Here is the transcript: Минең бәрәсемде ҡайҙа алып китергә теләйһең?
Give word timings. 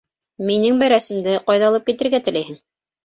Минең 0.47 0.79
бәрәсемде 0.83 1.35
ҡайҙа 1.51 1.67
алып 1.73 1.85
китергә 1.93 2.25
теләйһең? 2.29 2.59